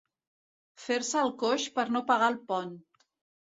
Fer-se 0.85 1.19
el 1.25 1.29
coix 1.43 1.67
per 1.77 1.85
no 1.97 2.03
pagar 2.09 2.31
el 2.35 2.39
pont. 2.49 2.75